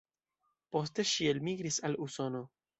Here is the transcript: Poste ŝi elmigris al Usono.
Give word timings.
Poste 0.77 1.05
ŝi 1.11 1.29
elmigris 1.35 1.81
al 1.91 2.03
Usono. 2.09 2.47